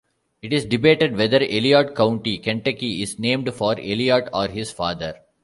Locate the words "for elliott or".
3.53-4.47